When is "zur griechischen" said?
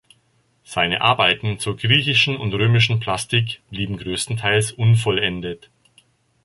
1.59-2.35